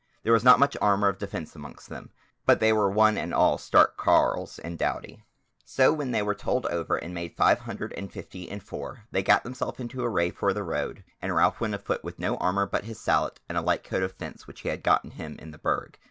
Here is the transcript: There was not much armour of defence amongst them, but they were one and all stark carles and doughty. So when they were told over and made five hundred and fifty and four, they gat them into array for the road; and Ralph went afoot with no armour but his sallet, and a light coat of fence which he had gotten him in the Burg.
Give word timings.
There 0.23 0.33
was 0.33 0.43
not 0.43 0.57
much 0.57 0.75
armour 0.81 1.09
of 1.09 1.19
defence 1.19 1.55
amongst 1.55 1.87
them, 1.89 2.09
but 2.47 2.59
they 2.59 2.73
were 2.73 2.89
one 2.89 3.19
and 3.19 3.31
all 3.35 3.59
stark 3.59 3.97
carles 3.97 4.57
and 4.57 4.75
doughty. 4.75 5.23
So 5.63 5.93
when 5.93 6.09
they 6.09 6.23
were 6.23 6.33
told 6.33 6.65
over 6.65 6.95
and 6.97 7.13
made 7.13 7.37
five 7.37 7.59
hundred 7.59 7.93
and 7.93 8.11
fifty 8.11 8.49
and 8.49 8.63
four, 8.63 9.03
they 9.11 9.21
gat 9.21 9.43
them 9.43 9.53
into 9.77 10.03
array 10.03 10.31
for 10.31 10.53
the 10.53 10.63
road; 10.63 11.03
and 11.21 11.35
Ralph 11.35 11.61
went 11.61 11.75
afoot 11.75 12.03
with 12.03 12.17
no 12.17 12.35
armour 12.37 12.65
but 12.65 12.85
his 12.85 12.99
sallet, 12.99 13.39
and 13.47 13.59
a 13.59 13.61
light 13.61 13.83
coat 13.83 14.01
of 14.01 14.13
fence 14.13 14.47
which 14.47 14.61
he 14.61 14.69
had 14.69 14.81
gotten 14.81 15.11
him 15.11 15.35
in 15.37 15.51
the 15.51 15.59
Burg. 15.59 15.99